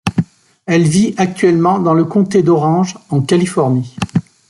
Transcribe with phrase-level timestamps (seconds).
[0.65, 3.93] Elle vit actuellement dans le Comté d'Orange, en Californie.